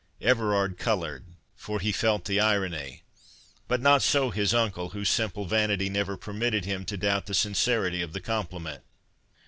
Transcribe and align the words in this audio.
'"Everard 0.33 0.79
coloured, 0.79 1.25
for 1.55 1.79
he 1.79 1.91
felt 1.91 2.25
the 2.25 2.39
irony; 2.39 3.03
but 3.67 3.79
not 3.79 4.01
so 4.01 4.31
his 4.31 4.51
uncle, 4.51 4.89
whose 4.89 5.11
simple 5.11 5.45
vanity 5.45 5.91
never 5.91 6.17
permitted 6.17 6.65
him 6.65 6.85
to 6.85 6.97
doubt 6.97 7.27
the 7.27 7.35
sincerity 7.35 8.01
of 8.01 8.11
the 8.11 8.19
compliment. 8.21 8.81